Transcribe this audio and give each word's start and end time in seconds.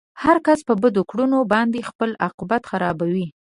هر 0.23 0.37
کس 0.45 0.59
په 0.67 0.73
بدو 0.81 1.01
کړنو 1.11 1.39
باندې 1.53 1.87
خپل 1.89 2.09
عاقبت 2.23 2.61
خرابوي. 2.71 3.27